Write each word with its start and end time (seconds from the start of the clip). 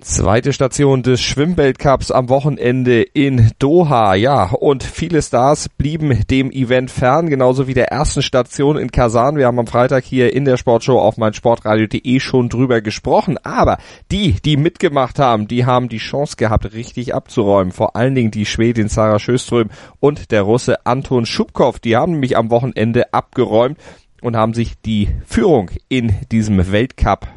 Zweite 0.00 0.54
Station 0.54 1.02
des 1.02 1.20
Schwimmweltcups 1.20 2.10
am 2.10 2.30
Wochenende 2.30 3.02
in 3.02 3.50
Doha. 3.58 4.14
Ja, 4.14 4.44
und 4.50 4.82
viele 4.82 5.20
Stars 5.20 5.68
blieben 5.68 6.22
dem 6.30 6.50
Event 6.50 6.90
fern, 6.90 7.28
genauso 7.28 7.66
wie 7.66 7.74
der 7.74 7.88
ersten 7.88 8.22
Station 8.22 8.78
in 8.78 8.90
Kasan. 8.90 9.36
Wir 9.36 9.46
haben 9.46 9.58
am 9.58 9.66
Freitag 9.66 10.04
hier 10.04 10.32
in 10.32 10.46
der 10.46 10.56
Sportshow 10.56 10.98
auf 10.98 11.18
meinsportradio.de 11.18 12.18
schon 12.20 12.48
drüber 12.48 12.80
gesprochen. 12.80 13.36
Aber 13.42 13.76
die, 14.10 14.40
die 14.40 14.56
mitgemacht 14.56 15.18
haben, 15.18 15.48
die 15.48 15.66
haben 15.66 15.90
die 15.90 15.98
Chance 15.98 16.36
gehabt, 16.36 16.72
richtig 16.72 17.14
abzuräumen. 17.14 17.72
Vor 17.72 17.94
allen 17.94 18.14
Dingen 18.14 18.30
die 18.30 18.46
Schwedin 18.46 18.88
Sarah 18.88 19.18
Schöström 19.18 19.68
und 20.00 20.30
der 20.30 20.42
Russe 20.42 20.86
Anton 20.86 21.26
Schubkow. 21.26 21.78
Die 21.78 21.96
haben 21.96 22.12
nämlich 22.12 22.38
am 22.38 22.50
Wochenende 22.50 23.12
abgeräumt 23.12 23.76
und 24.22 24.34
haben 24.34 24.54
sich 24.54 24.80
die 24.80 25.08
Führung 25.26 25.70
in 25.88 26.14
diesem 26.30 26.72
Weltcup 26.72 27.28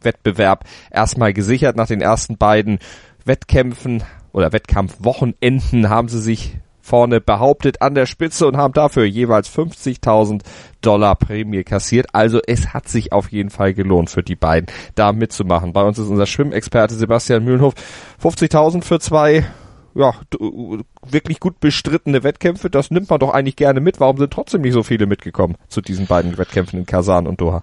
Wettbewerb 0.00 0.64
erstmal 0.90 1.32
gesichert. 1.32 1.76
Nach 1.76 1.86
den 1.86 2.00
ersten 2.00 2.36
beiden 2.36 2.78
Wettkämpfen 3.24 4.02
oder 4.32 4.52
Wettkampfwochenenden 4.52 5.88
haben 5.88 6.08
sie 6.08 6.20
sich 6.20 6.58
vorne 6.86 7.20
behauptet 7.20 7.82
an 7.82 7.94
der 7.94 8.06
Spitze 8.06 8.46
und 8.46 8.56
haben 8.56 8.72
dafür 8.72 9.04
jeweils 9.04 9.50
50.000 9.50 10.42
Dollar 10.80 11.16
Prämie 11.16 11.64
kassiert. 11.64 12.06
Also 12.12 12.40
es 12.46 12.72
hat 12.72 12.88
sich 12.88 13.12
auf 13.12 13.32
jeden 13.32 13.50
Fall 13.50 13.74
gelohnt 13.74 14.08
für 14.08 14.22
die 14.22 14.36
beiden, 14.36 14.68
da 14.94 15.12
mitzumachen. 15.12 15.72
Bei 15.72 15.82
uns 15.82 15.98
ist 15.98 16.08
unser 16.08 16.26
Schwimmexperte 16.26 16.94
Sebastian 16.94 17.44
Mühlenhof. 17.44 17.74
50.000 18.22 18.84
für 18.84 19.00
zwei 19.00 19.44
ja, 19.96 20.12
wirklich 21.08 21.40
gut 21.40 21.58
bestrittene 21.58 22.22
Wettkämpfe, 22.22 22.68
das 22.68 22.90
nimmt 22.90 23.08
man 23.08 23.18
doch 23.18 23.32
eigentlich 23.32 23.56
gerne 23.56 23.80
mit. 23.80 23.98
Warum 23.98 24.18
sind 24.18 24.30
trotzdem 24.30 24.60
nicht 24.60 24.74
so 24.74 24.82
viele 24.82 25.06
mitgekommen 25.06 25.56
zu 25.68 25.80
diesen 25.80 26.06
beiden 26.06 26.36
Wettkämpfen 26.36 26.78
in 26.78 26.86
Kasan 26.86 27.26
und 27.26 27.40
Doha? 27.40 27.62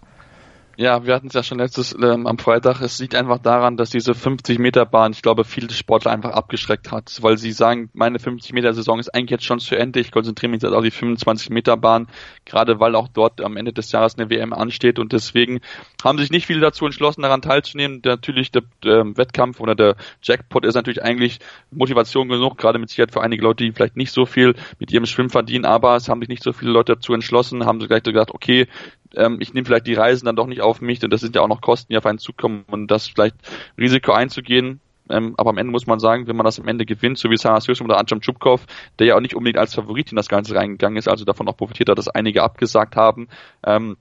Ja, 0.75 1.05
wir 1.05 1.13
hatten 1.13 1.27
es 1.27 1.33
ja 1.33 1.43
schon 1.43 1.59
letztes 1.59 1.95
ähm, 2.01 2.25
am 2.25 2.39
Freitag. 2.39 2.81
Es 2.81 2.97
liegt 2.97 3.13
einfach 3.13 3.37
daran, 3.37 3.77
dass 3.77 3.91
diese 3.91 4.15
50 4.15 4.57
Meter 4.57 4.87
Bahn, 4.87 5.11
ich 5.11 5.21
glaube, 5.21 5.43
viele 5.43 5.69
Sportler 5.69 6.11
einfach 6.11 6.31
abgeschreckt 6.31 6.91
hat, 6.91 7.15
weil 7.21 7.37
sie 7.37 7.51
sagen, 7.51 7.91
meine 7.93 8.17
50 8.17 8.53
Meter 8.53 8.73
Saison 8.73 8.99
ist 8.99 9.13
eigentlich 9.13 9.29
jetzt 9.29 9.45
schon 9.45 9.59
zu 9.59 9.75
Ende. 9.75 9.99
Ich 9.99 10.11
konzentriere 10.11 10.49
mich 10.49 10.63
jetzt 10.63 10.73
auf 10.73 10.83
die 10.83 10.89
25 10.89 11.51
Meter 11.51 11.77
Bahn, 11.77 12.07
gerade 12.45 12.79
weil 12.79 12.95
auch 12.95 13.07
dort 13.07 13.39
am 13.41 13.55
Ende 13.55 13.71
des 13.71 13.91
Jahres 13.91 14.17
eine 14.17 14.31
WM 14.31 14.51
ansteht 14.51 14.97
und 14.97 15.13
deswegen 15.13 15.59
haben 16.03 16.17
sich 16.17 16.31
nicht 16.31 16.47
viele 16.47 16.61
dazu 16.61 16.87
entschlossen, 16.87 17.21
daran 17.21 17.43
teilzunehmen. 17.43 18.01
Natürlich 18.03 18.49
der, 18.49 18.63
der 18.83 19.05
Wettkampf 19.15 19.59
oder 19.59 19.75
der 19.75 19.95
Jackpot 20.23 20.65
ist 20.65 20.73
natürlich 20.73 21.03
eigentlich 21.03 21.37
Motivation 21.69 22.29
genug, 22.29 22.57
gerade 22.57 22.79
mit 22.79 22.89
Sicherheit 22.89 23.11
für 23.11 23.21
einige 23.21 23.43
Leute, 23.43 23.63
die 23.63 23.71
vielleicht 23.73 23.95
nicht 23.95 24.11
so 24.11 24.25
viel 24.25 24.55
mit 24.79 24.91
ihrem 24.91 25.05
Schwimmen 25.05 25.29
verdienen, 25.29 25.65
aber 25.65 25.95
es 25.97 26.09
haben 26.09 26.21
sich 26.21 26.29
nicht 26.29 26.41
so 26.41 26.51
viele 26.51 26.71
Leute 26.71 26.95
dazu 26.95 27.13
entschlossen, 27.13 27.63
haben 27.67 27.79
sie 27.79 27.87
gleich 27.87 28.01
gesagt, 28.01 28.31
okay, 28.31 28.67
ähm, 29.15 29.37
ich 29.39 29.53
nehme 29.53 29.65
vielleicht 29.65 29.87
die 29.87 29.93
Reisen 29.93 30.25
dann 30.25 30.35
doch 30.35 30.47
nicht 30.47 30.61
auf 30.61 30.81
mich, 30.81 30.99
denn 30.99 31.09
das 31.09 31.21
sind 31.21 31.35
ja 31.35 31.41
auch 31.41 31.47
noch 31.47 31.61
Kosten, 31.61 31.91
die 31.91 31.97
auf 31.97 32.05
einen 32.05 32.19
zukommen 32.19 32.65
und 32.69 32.87
das 32.87 33.07
vielleicht 33.07 33.35
Risiko 33.77 34.11
einzugehen. 34.11 34.79
Ähm, 35.09 35.35
aber 35.37 35.49
am 35.49 35.57
Ende 35.57 35.71
muss 35.71 35.85
man 35.85 35.99
sagen, 35.99 36.27
wenn 36.27 36.35
man 36.35 36.45
das 36.45 36.59
am 36.59 36.67
Ende 36.67 36.85
gewinnt, 36.85 37.17
so 37.17 37.29
wie 37.29 37.37
Sarah 37.37 37.59
Sjöström 37.61 37.87
oder 37.87 37.97
Anton 37.97 38.21
Tschupkov, 38.21 38.65
der 38.99 39.07
ja 39.07 39.15
auch 39.15 39.21
nicht 39.21 39.35
unbedingt 39.35 39.57
als 39.57 39.75
Favorit 39.75 40.11
in 40.11 40.15
das 40.15 40.29
Ganze 40.29 40.55
reingegangen 40.55 40.97
ist, 40.97 41.09
also 41.09 41.25
davon 41.25 41.47
auch 41.49 41.57
profitiert 41.57 41.89
hat, 41.89 41.97
dass 41.97 42.07
einige 42.07 42.41
abgesagt 42.41 42.95
haben, 42.95 43.27
ähm, 43.65 43.97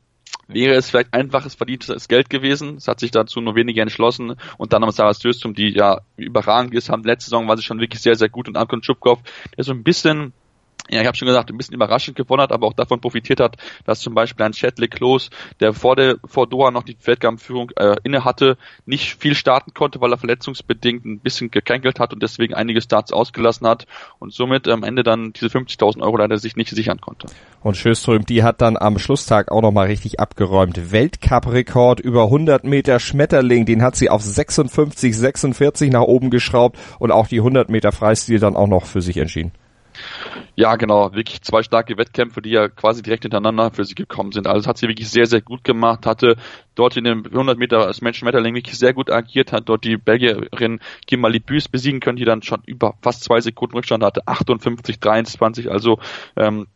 wäre 0.47 0.75
es 0.75 0.91
vielleicht 0.91 1.13
einfaches 1.13 1.55
verdientes 1.55 2.09
Geld 2.09 2.31
gewesen. 2.31 2.77
Es 2.77 2.89
hat 2.89 3.01
sich 3.01 3.11
dazu 3.11 3.41
nur 3.41 3.57
wenige 3.57 3.81
entschlossen 3.81 4.37
und 4.59 4.73
dann 4.73 4.83
haben 4.83 4.93
Sarah 4.93 5.15
Sjöström, 5.15 5.55
die 5.55 5.71
ja 5.71 6.01
überragend 6.17 6.75
ist, 6.75 6.89
haben 6.89 7.03
letzte 7.03 7.31
Saison 7.31 7.49
war 7.49 7.57
sie 7.57 7.65
schon 7.65 7.81
wirklich 7.81 8.01
sehr, 8.01 8.15
sehr 8.15 8.29
gut 8.29 8.49
und 8.49 8.57
Anton 8.57 8.83
Tschupkov, 8.83 9.21
der 9.57 9.65
so 9.65 9.73
ein 9.73 9.83
bisschen 9.83 10.33
ja, 10.91 11.01
ich 11.01 11.07
habe 11.07 11.17
schon 11.17 11.27
gesagt, 11.27 11.51
ein 11.51 11.57
bisschen 11.57 11.75
überraschend 11.75 12.17
gewonnen 12.17 12.43
hat, 12.43 12.53
aber 12.53 12.67
auch 12.67 12.73
davon 12.73 13.01
profitiert 13.01 13.41
hat, 13.41 13.57
dass 13.85 14.01
zum 14.01 14.15
Beispiel 14.15 14.45
ein 14.45 14.53
Chadley 14.53 14.89
Close, 14.89 15.31
der 15.61 15.73
vor 15.73 15.97
der 15.97 16.17
vor 16.25 16.49
Doha 16.49 16.71
noch 16.71 16.83
die 16.83 16.97
Weltkampfführung 17.05 17.71
äh, 17.77 17.97
inne 18.03 18.25
hatte, 18.25 18.59
nicht 18.85 19.15
viel 19.15 19.35
starten 19.35 19.75
konnte, 19.75 20.01
weil 20.01 20.13
er 20.13 20.19
verletzungsbedingt 20.19 21.05
ein 21.05 21.21
bisschen 21.21 21.51
gekränkelt 21.51 22.01
hat 22.01 22.13
und 22.13 22.23
deswegen 22.23 22.55
einige 22.55 22.81
Starts 22.81 23.13
ausgelassen 23.13 23.67
hat 23.67 23.87
und 24.19 24.33
somit 24.33 24.69
am 24.69 24.83
Ende 24.83 25.03
dann 25.03 25.33
diese 25.33 25.47
50.000 25.47 26.03
Euro 26.03 26.17
leider 26.17 26.37
sich 26.39 26.57
nicht 26.57 26.71
sichern 26.71 27.01
konnte. 27.01 27.29
Und 27.63 27.77
Schöström, 27.77 28.27
die 28.27 28.43
hat 28.43 28.61
dann 28.61 28.77
am 28.77 28.99
Schlusstag 28.99 29.53
auch 29.53 29.63
nochmal 29.63 29.87
richtig 29.87 30.19
abgeräumt. 30.19 30.93
Weltcup-Rekord 30.93 32.01
über 32.01 32.25
100 32.25 32.65
Meter 32.65 32.99
Schmetterling, 32.99 33.67
den 33.67 33.83
hat 33.83 33.95
sie 33.95 34.11
auf 34.11 34.23
56, 34.23 35.17
46 35.17 35.93
nach 35.93 36.03
oben 36.03 36.31
geschraubt 36.31 36.77
und 36.99 37.13
auch 37.13 37.29
die 37.29 37.39
100 37.39 37.69
Meter 37.71 37.93
Freistil 37.93 38.41
dann 38.41 38.57
auch 38.57 38.67
noch 38.67 38.87
für 38.87 39.01
sich 39.01 39.17
entschieden. 39.17 39.53
Ja, 40.55 40.77
genau, 40.77 41.13
wirklich 41.15 41.43
zwei 41.43 41.63
starke 41.63 41.97
Wettkämpfe, 41.97 42.43
die 42.43 42.51
ja 42.51 42.69
quasi 42.69 43.03
direkt 43.03 43.25
hintereinander 43.25 43.71
für 43.71 43.85
sie 43.85 43.95
gekommen 43.95 44.33
sind. 44.33 44.47
Also 44.47 44.61
das 44.61 44.67
hat 44.67 44.79
sie 44.79 44.89
wirklich 44.89 45.11
sehr, 45.11 45.27
sehr 45.27 45.41
gut 45.41 45.65
gemacht, 45.65 46.07
hatte 46.07 46.37
dort 46.75 46.97
in 46.97 47.05
den 47.05 47.27
100 47.27 47.59
Meter 47.59 47.87
als 47.87 48.01
Menschen 48.01 48.21
Schmetterling 48.21 48.55
wirklich 48.55 48.79
sehr 48.79 48.95
gut 48.95 49.11
agiert, 49.11 49.53
hat 49.53 49.69
dort 49.69 49.85
die 49.85 49.97
Belgierin 49.97 50.81
Kimberly 51.07 51.41
Büs 51.41 51.69
besiegen 51.69 52.01
können, 52.01 52.17
die 52.17 52.25
dann 52.25 52.43
schon 52.43 52.63
über 52.67 52.95
fast 53.03 53.25
zwei 53.25 53.41
Sekunden 53.41 53.77
Rückstand 53.77 54.05
hatte, 54.05 54.27
58, 54.27 55.01
23, 55.01 55.71
also 55.71 55.99
ähm, 56.37 56.67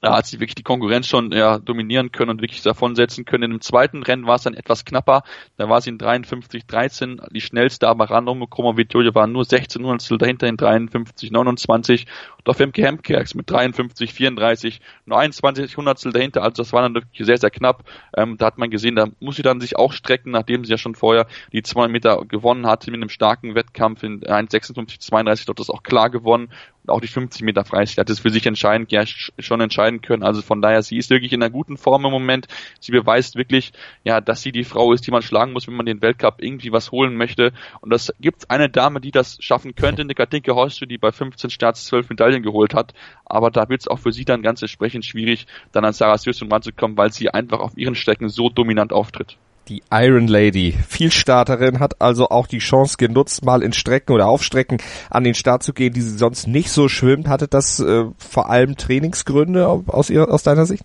da 0.00 0.16
hat 0.16 0.26
sie 0.26 0.40
wirklich 0.40 0.54
die 0.54 0.62
Konkurrenz 0.62 1.06
schon 1.06 1.30
ja, 1.32 1.58
dominieren 1.58 2.10
können 2.10 2.30
und 2.30 2.42
wirklich 2.42 2.62
davonsetzen 2.62 3.24
können. 3.24 3.44
In 3.44 3.50
dem 3.50 3.60
zweiten 3.60 4.02
Rennen 4.02 4.26
war 4.26 4.36
es 4.36 4.42
dann 4.42 4.54
etwas 4.54 4.84
knapper. 4.84 5.22
Da 5.58 5.68
war 5.68 5.80
sie 5.80 5.90
in 5.90 5.98
53-13 5.98 7.30
die 7.30 7.40
schnellste, 7.40 7.86
aber 7.86 8.10
Random 8.10 8.48
Kromovitjoje 8.48 9.14
war 9.14 9.26
nur 9.26 9.44
16 9.44 9.82
Hundertstel 9.82 10.16
dahinter 10.16 10.48
in 10.48 10.56
53-29. 10.56 12.06
Und 12.38 12.48
auf 12.48 12.56
Femke 12.56 12.82
Hemkerks 12.82 13.34
mit 13.34 13.50
53-34 13.50 14.80
nur 15.04 15.18
21 15.18 15.76
Hundertstel 15.76 16.12
dahinter. 16.12 16.42
Also 16.42 16.62
das 16.62 16.72
war 16.72 16.80
dann 16.80 16.94
wirklich 16.94 17.26
sehr, 17.26 17.36
sehr 17.36 17.50
knapp. 17.50 17.84
Ähm, 18.16 18.38
da 18.38 18.46
hat 18.46 18.56
man 18.56 18.70
gesehen, 18.70 18.96
da 18.96 19.08
muss 19.20 19.36
sie 19.36 19.42
dann 19.42 19.60
sich 19.60 19.76
auch 19.76 19.92
strecken, 19.92 20.30
nachdem 20.30 20.64
sie 20.64 20.70
ja 20.70 20.78
schon 20.78 20.94
vorher 20.94 21.26
die 21.52 21.62
200 21.62 21.92
Meter 21.92 22.24
gewonnen 22.24 22.66
hatte 22.66 22.90
mit 22.90 23.00
einem 23.00 23.10
starken 23.10 23.54
Wettkampf 23.54 24.02
in 24.02 24.22
1,56-32 24.22 25.44
dort 25.46 25.60
das 25.60 25.68
auch 25.68 25.82
klar 25.82 26.08
gewonnen 26.08 26.48
und 26.82 26.90
auch 26.90 27.00
die 27.00 27.08
50 27.08 27.42
Meter 27.42 27.64
Freistil 27.64 28.00
hat 28.00 28.10
es 28.10 28.20
für 28.20 28.30
sich 28.30 28.46
entscheidend 28.46 28.90
ja 28.92 29.04
schon 29.06 29.60
entscheiden 29.90 30.00
können. 30.00 30.22
Also 30.22 30.42
von 30.42 30.62
daher, 30.62 30.82
sie 30.82 30.96
ist 30.96 31.10
wirklich 31.10 31.32
in 31.32 31.42
einer 31.42 31.50
guten 31.50 31.76
Form 31.76 32.04
im 32.04 32.10
Moment. 32.10 32.46
Sie 32.80 32.92
beweist 32.92 33.36
wirklich, 33.36 33.72
ja, 34.04 34.20
dass 34.20 34.42
sie 34.42 34.52
die 34.52 34.64
Frau 34.64 34.92
ist, 34.92 35.06
die 35.06 35.10
man 35.10 35.22
schlagen 35.22 35.52
muss, 35.52 35.66
wenn 35.66 35.74
man 35.74 35.86
den 35.86 36.02
Weltcup 36.02 36.36
irgendwie 36.38 36.72
was 36.72 36.92
holen 36.92 37.16
möchte. 37.16 37.52
Und 37.80 37.90
das 37.90 38.12
gibt 38.20 38.50
eine 38.50 38.68
Dame, 38.68 39.00
die 39.00 39.10
das 39.10 39.38
schaffen 39.40 39.74
könnte, 39.74 40.02
eine 40.02 40.14
Katinke 40.14 40.54
Horstü, 40.54 40.86
die 40.86 40.98
bei 40.98 41.12
15 41.12 41.50
Starts 41.50 41.84
12 41.86 42.10
Medaillen 42.10 42.42
geholt 42.42 42.74
hat. 42.74 42.94
Aber 43.24 43.50
da 43.50 43.68
wird 43.68 43.82
es 43.82 43.88
auch 43.88 43.98
für 43.98 44.12
sie 44.12 44.24
dann 44.24 44.42
ganz 44.42 44.62
entsprechend 44.62 45.04
schwierig, 45.04 45.46
dann 45.72 45.84
an 45.84 45.92
Sarah 45.92 46.18
Sjöström 46.18 46.50
ranzukommen, 46.50 46.96
weil 46.96 47.12
sie 47.12 47.30
einfach 47.30 47.60
auf 47.60 47.76
ihren 47.76 47.94
Strecken 47.94 48.28
so 48.28 48.48
dominant 48.48 48.92
auftritt 48.92 49.38
die 49.68 49.82
Iron 49.90 50.26
Lady. 50.26 50.74
Vielstarterin 50.88 51.78
hat 51.78 52.00
also 52.00 52.28
auch 52.28 52.46
die 52.46 52.58
Chance 52.58 52.96
genutzt, 52.98 53.44
mal 53.44 53.62
in 53.62 53.72
Strecken 53.72 54.12
oder 54.12 54.26
Aufstrecken 54.26 54.78
an 55.10 55.24
den 55.24 55.34
Start 55.34 55.62
zu 55.62 55.72
gehen, 55.72 55.92
die 55.92 56.00
sie 56.00 56.16
sonst 56.16 56.46
nicht 56.46 56.70
so 56.70 56.88
schwimmt. 56.88 57.28
Hatte 57.28 57.48
das 57.48 57.80
äh, 57.80 58.04
vor 58.18 58.50
allem 58.50 58.76
Trainingsgründe 58.76 59.68
aus, 59.68 60.10
ihr, 60.10 60.28
aus 60.28 60.42
deiner 60.42 60.66
Sicht? 60.66 60.84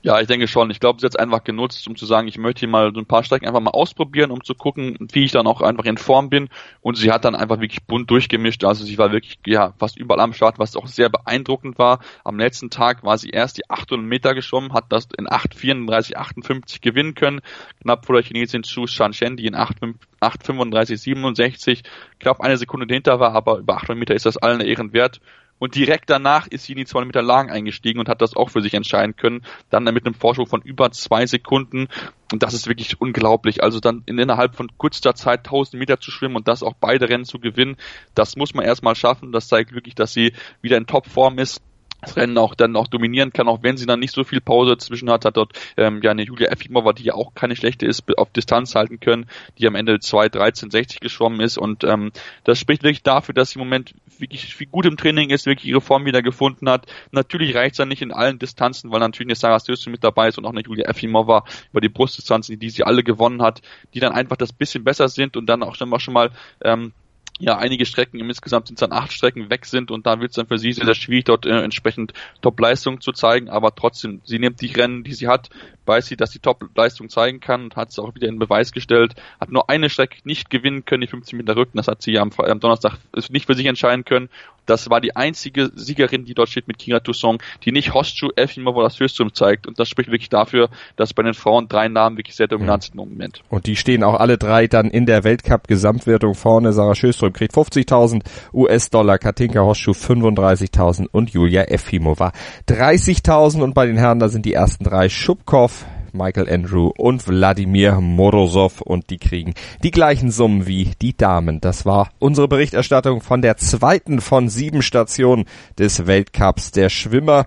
Ja, 0.00 0.20
ich 0.20 0.28
denke 0.28 0.46
schon. 0.46 0.70
Ich 0.70 0.78
glaube, 0.78 1.00
sie 1.00 1.06
hat 1.06 1.14
es 1.14 1.18
einfach 1.18 1.42
genutzt, 1.42 1.86
um 1.88 1.96
zu 1.96 2.06
sagen, 2.06 2.28
ich 2.28 2.38
möchte 2.38 2.60
hier 2.60 2.68
mal 2.68 2.92
so 2.94 3.00
ein 3.00 3.06
paar 3.06 3.24
Strecken 3.24 3.48
einfach 3.48 3.60
mal 3.60 3.72
ausprobieren, 3.72 4.30
um 4.30 4.44
zu 4.44 4.54
gucken, 4.54 4.96
wie 5.10 5.24
ich 5.24 5.32
dann 5.32 5.48
auch 5.48 5.60
einfach 5.60 5.86
in 5.86 5.98
Form 5.98 6.30
bin. 6.30 6.48
Und 6.80 6.96
sie 6.96 7.10
hat 7.10 7.24
dann 7.24 7.34
einfach 7.34 7.60
wirklich 7.60 7.84
bunt 7.84 8.08
durchgemischt. 8.08 8.64
Also 8.64 8.84
sie 8.84 8.96
war 8.96 9.10
wirklich 9.10 9.40
ja 9.44 9.74
fast 9.76 9.98
überall 9.98 10.20
am 10.20 10.34
Start, 10.34 10.60
was 10.60 10.76
auch 10.76 10.86
sehr 10.86 11.08
beeindruckend 11.08 11.78
war. 11.78 11.98
Am 12.22 12.38
letzten 12.38 12.70
Tag 12.70 13.02
war 13.02 13.18
sie 13.18 13.30
erst 13.30 13.58
die 13.58 13.68
800 13.68 14.06
Meter 14.06 14.34
geschwommen, 14.34 14.72
hat 14.72 14.84
das 14.90 15.08
in 15.18 15.26
8,34, 15.26 16.14
58 16.14 16.80
gewinnen 16.80 17.16
können. 17.16 17.40
Knapp 17.82 18.06
vor 18.06 18.14
der 18.14 18.24
Chinesin 18.24 18.62
Xu 18.62 18.86
Shanshen, 18.86 19.36
die 19.36 19.46
in 19.46 19.56
8,35, 19.56 20.96
67 20.96 21.82
knapp 22.20 22.40
eine 22.40 22.56
Sekunde 22.56 22.86
dahinter 22.86 23.18
war, 23.18 23.32
aber 23.32 23.58
über 23.58 23.74
800 23.74 23.98
Meter 23.98 24.14
ist 24.14 24.26
das 24.26 24.36
allen 24.36 24.60
Ehren 24.60 24.92
wert. 24.92 25.20
Und 25.58 25.74
direkt 25.74 26.10
danach 26.10 26.46
ist 26.46 26.64
sie 26.64 26.72
in 26.72 26.78
die 26.78 26.86
200 26.86 27.08
Meter 27.08 27.22
Lagen 27.22 27.50
eingestiegen 27.50 27.98
und 27.98 28.08
hat 28.08 28.22
das 28.22 28.36
auch 28.36 28.50
für 28.50 28.62
sich 28.62 28.74
entscheiden 28.74 29.16
können. 29.16 29.42
Dann 29.70 29.84
mit 29.84 30.06
einem 30.06 30.14
Vorsprung 30.14 30.46
von 30.46 30.62
über 30.62 30.90
zwei 30.90 31.26
Sekunden. 31.26 31.88
Und 32.32 32.42
das 32.42 32.54
ist 32.54 32.66
wirklich 32.66 33.00
unglaublich. 33.00 33.62
Also 33.62 33.80
dann 33.80 34.02
innerhalb 34.06 34.54
von 34.54 34.68
kurzer 34.76 35.14
Zeit 35.14 35.40
1000 35.40 35.78
Meter 35.78 36.00
zu 36.00 36.10
schwimmen 36.10 36.36
und 36.36 36.48
das 36.48 36.62
auch 36.62 36.74
beide 36.78 37.08
Rennen 37.08 37.24
zu 37.24 37.38
gewinnen, 37.38 37.76
das 38.14 38.36
muss 38.36 38.54
man 38.54 38.64
erstmal 38.64 38.94
schaffen. 38.94 39.32
Das 39.32 39.48
zeigt 39.48 39.72
wirklich, 39.72 39.94
dass 39.94 40.12
sie 40.12 40.32
wieder 40.62 40.76
in 40.76 40.86
Topform 40.86 41.38
ist 41.38 41.60
das 42.00 42.16
Rennen 42.16 42.38
auch 42.38 42.54
dann 42.54 42.76
auch 42.76 42.86
dominieren 42.86 43.32
kann, 43.32 43.48
auch 43.48 43.62
wenn 43.62 43.76
sie 43.76 43.86
dann 43.86 44.00
nicht 44.00 44.14
so 44.14 44.24
viel 44.24 44.40
Pause 44.40 44.78
zwischen 44.78 45.10
hat, 45.10 45.24
hat 45.24 45.36
dort 45.36 45.52
ähm, 45.76 46.00
ja 46.02 46.12
eine 46.12 46.22
Julia 46.22 46.50
Efimova, 46.50 46.92
die 46.92 47.04
ja 47.04 47.14
auch 47.14 47.34
keine 47.34 47.56
schlechte 47.56 47.86
ist, 47.86 48.16
auf 48.16 48.30
Distanz 48.30 48.74
halten 48.74 49.00
können, 49.00 49.26
die 49.58 49.66
am 49.66 49.74
Ende 49.74 49.96
2.13.60 49.96 51.00
geschwommen 51.00 51.40
ist 51.40 51.58
und 51.58 51.84
ähm, 51.84 52.12
das 52.44 52.58
spricht 52.58 52.82
wirklich 52.82 53.02
dafür, 53.02 53.34
dass 53.34 53.50
sie 53.50 53.58
im 53.58 53.64
Moment 53.66 53.94
wirklich 54.18 54.58
wie 54.60 54.66
gut 54.66 54.86
im 54.86 54.96
Training 54.96 55.30
ist, 55.30 55.46
wirklich 55.46 55.68
ihre 55.68 55.80
Form 55.80 56.04
wieder 56.04 56.22
gefunden 56.22 56.68
hat. 56.68 56.86
Natürlich 57.12 57.54
reicht 57.54 57.72
es 57.72 57.78
dann 57.78 57.88
nicht 57.88 58.02
in 58.02 58.12
allen 58.12 58.38
Distanzen, 58.38 58.90
weil 58.90 59.00
natürlich 59.00 59.28
eine 59.28 59.36
Sarah 59.36 59.60
Stöße 59.60 59.90
mit 59.90 60.04
dabei 60.04 60.28
ist 60.28 60.38
und 60.38 60.44
auch 60.44 60.52
eine 60.52 60.62
Julia 60.62 60.88
Efimova 60.88 61.44
über 61.70 61.80
die 61.80 61.88
Brustdistanzen, 61.88 62.58
die 62.58 62.70
sie 62.70 62.84
alle 62.84 63.02
gewonnen 63.02 63.42
hat, 63.42 63.60
die 63.94 64.00
dann 64.00 64.12
einfach 64.12 64.36
das 64.36 64.52
bisschen 64.52 64.84
besser 64.84 65.08
sind 65.08 65.36
und 65.36 65.46
dann 65.46 65.62
auch 65.62 65.74
schon 65.74 65.88
mal, 65.88 66.00
schon 66.00 66.14
mal 66.14 66.30
ähm, 66.62 66.92
ja 67.38 67.56
einige 67.56 67.86
Strecken, 67.86 68.18
insgesamt 68.20 68.66
sind 68.66 68.76
es 68.76 68.80
dann 68.80 68.92
acht 68.92 69.12
Strecken 69.12 69.50
weg 69.50 69.64
sind 69.64 69.90
und 69.90 70.06
da 70.06 70.20
wird 70.20 70.30
es 70.30 70.36
dann 70.36 70.46
für 70.46 70.58
sie 70.58 70.72
sehr, 70.72 70.84
sehr 70.84 70.94
schwierig, 70.94 71.26
dort 71.26 71.46
äh, 71.46 71.62
entsprechend 71.62 72.12
Top-Leistung 72.42 73.00
zu 73.00 73.12
zeigen, 73.12 73.48
aber 73.48 73.74
trotzdem, 73.74 74.20
sie 74.24 74.38
nimmt 74.38 74.60
die 74.60 74.72
Rennen, 74.72 75.04
die 75.04 75.14
sie 75.14 75.28
hat, 75.28 75.48
weiß 75.86 76.06
sie, 76.06 76.16
dass 76.16 76.32
sie 76.32 76.40
Top-Leistung 76.40 77.08
zeigen 77.08 77.40
kann 77.40 77.64
und 77.64 77.76
hat 77.76 77.90
es 77.90 77.98
auch 77.98 78.14
wieder 78.14 78.28
in 78.28 78.38
Beweis 78.38 78.72
gestellt, 78.72 79.14
hat 79.40 79.50
nur 79.50 79.70
eine 79.70 79.88
Strecke 79.88 80.18
nicht 80.24 80.50
gewinnen 80.50 80.84
können, 80.84 81.02
die 81.02 81.06
50 81.06 81.34
Meter 81.34 81.56
Rücken, 81.56 81.76
das 81.76 81.88
hat 81.88 82.02
sie 82.02 82.18
am, 82.18 82.30
am 82.36 82.60
Donnerstag 82.60 82.98
nicht 83.30 83.46
für 83.46 83.54
sich 83.54 83.66
entscheiden 83.66 84.04
können. 84.04 84.28
Das 84.66 84.90
war 84.90 85.00
die 85.00 85.16
einzige 85.16 85.70
Siegerin, 85.74 86.26
die 86.26 86.34
dort 86.34 86.50
steht 86.50 86.68
mit 86.68 86.76
Kira 86.76 87.00
Toussaint, 87.00 87.40
die 87.64 87.72
nicht 87.72 87.94
Hoschu 87.94 88.28
Efimova 88.36 88.82
das 88.82 89.00
Höchstum 89.00 89.32
zeigt 89.32 89.66
und 89.66 89.80
das 89.80 89.88
spricht 89.88 90.10
wirklich 90.10 90.28
dafür, 90.28 90.68
dass 90.96 91.14
bei 91.14 91.22
den 91.22 91.32
Frauen 91.32 91.68
drei 91.68 91.88
Namen 91.88 92.18
wirklich 92.18 92.36
sehr 92.36 92.48
dominant 92.48 92.82
sind 92.82 93.00
im 93.00 93.08
Moment. 93.08 93.42
Und 93.48 93.66
die 93.66 93.76
stehen 93.76 94.04
auch 94.04 94.20
alle 94.20 94.36
drei 94.36 94.66
dann 94.66 94.90
in 94.90 95.06
der 95.06 95.24
Weltcup-Gesamtwertung 95.24 96.34
vorne. 96.34 96.74
Sarah 96.74 96.94
Schöström 97.18 97.32
kriegt 97.32 97.54
50.000 97.54 98.22
US-Dollar, 98.54 99.18
Katinka 99.18 99.60
Hoschu 99.60 99.90
35.000 99.90 101.06
und 101.10 101.30
Julia 101.30 101.64
Efimova 101.64 102.32
30.000 102.68 103.62
und 103.62 103.74
bei 103.74 103.86
den 103.86 103.96
Herren, 103.96 104.20
da 104.20 104.28
sind 104.28 104.46
die 104.46 104.52
ersten 104.52 104.84
drei 104.84 105.08
Schubkow, 105.08 105.84
Michael 106.12 106.48
Andrew 106.48 106.90
und 106.96 107.26
Wladimir 107.26 108.00
Morozov 108.00 108.80
und 108.80 109.10
die 109.10 109.18
kriegen 109.18 109.54
die 109.82 109.90
gleichen 109.90 110.30
Summen 110.30 110.66
wie 110.66 110.92
die 111.02 111.16
Damen. 111.16 111.60
Das 111.60 111.84
war 111.84 112.10
unsere 112.18 112.48
Berichterstattung 112.48 113.20
von 113.20 113.42
der 113.42 113.56
zweiten 113.56 114.20
von 114.20 114.48
sieben 114.48 114.82
Stationen 114.82 115.44
des 115.78 116.06
Weltcups 116.06 116.70
der 116.70 116.88
Schwimmer. 116.88 117.46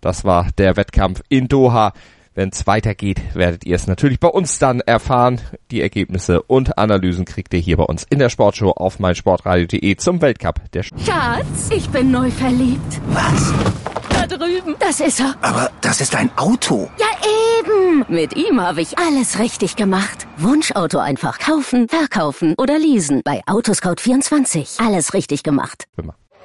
Das 0.00 0.24
war 0.24 0.48
der 0.56 0.76
Wettkampf 0.76 1.22
in 1.28 1.48
Doha. 1.48 1.92
Wenn 2.34 2.50
es 2.50 2.66
weitergeht, 2.66 3.20
werdet 3.34 3.66
ihr 3.66 3.74
es 3.74 3.88
natürlich 3.88 4.20
bei 4.20 4.28
uns 4.28 4.58
dann 4.58 4.80
erfahren. 4.80 5.40
Die 5.72 5.80
Ergebnisse 5.80 6.42
und 6.42 6.78
Analysen 6.78 7.24
kriegt 7.24 7.52
ihr 7.54 7.60
hier 7.60 7.76
bei 7.76 7.82
uns 7.82 8.06
in 8.08 8.20
der 8.20 8.28
Sportshow 8.28 8.70
auf 8.70 9.00
meinsportradio.de 9.00 9.96
zum 9.96 10.22
Weltcup 10.22 10.60
der 10.72 10.84
Sch 10.84 10.90
Schatz, 11.04 11.70
ich 11.74 11.88
bin 11.90 12.12
neu 12.12 12.30
verliebt. 12.30 13.00
Was? 13.08 13.52
Da 14.10 14.26
drüben. 14.26 14.76
Das 14.78 15.00
ist 15.00 15.20
er. 15.20 15.34
Aber 15.40 15.70
das 15.80 16.00
ist 16.00 16.14
ein 16.14 16.30
Auto. 16.36 16.88
Ja, 16.98 17.06
eben. 17.58 18.04
Mit 18.08 18.36
ihm 18.36 18.60
habe 18.60 18.80
ich 18.80 18.96
alles 18.98 19.38
richtig 19.40 19.74
gemacht. 19.74 20.28
Wunschauto 20.36 20.98
einfach 20.98 21.38
kaufen, 21.38 21.88
verkaufen 21.88 22.54
oder 22.58 22.78
leasen. 22.78 23.22
Bei 23.24 23.42
Autoscout24. 23.46 24.84
Alles 24.84 25.14
richtig 25.14 25.42
gemacht. 25.42 25.84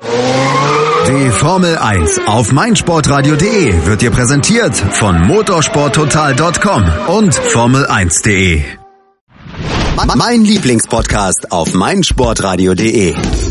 Die 0.01 1.31
Formel 1.31 1.77
1 1.77 2.21
auf 2.27 2.51
meinsportradio.de 2.51 3.85
wird 3.85 4.01
dir 4.01 4.11
präsentiert 4.11 4.75
von 4.75 5.25
motorsporttotal.com 5.25 6.83
und 7.07 7.33
Formel1.de. 7.33 8.63
Mein 10.15 10.43
Lieblingspodcast 10.43 11.51
auf 11.51 11.73
meinsportradio.de. 11.73 13.15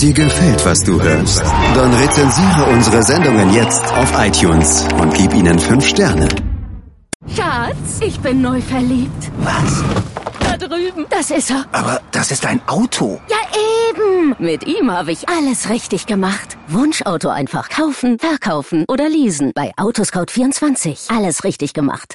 Dir 0.00 0.12
gefällt, 0.12 0.64
was 0.66 0.80
du 0.80 1.00
hörst? 1.00 1.40
Dann 1.74 1.94
rezensiere 1.94 2.64
unsere 2.72 3.02
Sendungen 3.02 3.52
jetzt 3.54 3.82
auf 3.94 4.12
iTunes 4.18 4.84
und 5.00 5.14
gib 5.14 5.32
ihnen 5.34 5.58
fünf 5.58 5.86
Sterne. 5.86 6.28
Schatz, 7.34 8.00
ich 8.00 8.18
bin 8.20 8.42
neu 8.42 8.60
verliebt. 8.60 9.30
Was? 9.38 9.84
Da 10.40 10.56
drüben. 10.56 11.06
Das 11.08 11.30
ist 11.30 11.50
er. 11.50 11.64
Aber 11.72 12.00
das 12.10 12.30
ist 12.32 12.44
ein 12.44 12.60
Auto. 12.66 13.20
Ja, 13.30 13.36
eben. 13.90 14.34
Mit 14.38 14.66
ihm 14.66 14.90
habe 14.90 15.12
ich 15.12 15.28
alles 15.28 15.70
richtig 15.70 16.06
gemacht. 16.06 16.58
Wunschauto 16.68 17.28
einfach 17.28 17.68
kaufen, 17.70 18.18
verkaufen 18.18 18.84
oder 18.88 19.08
leasen. 19.08 19.52
Bei 19.54 19.72
Autoscout24. 19.76 21.16
Alles 21.16 21.44
richtig 21.44 21.72
gemacht. 21.72 22.12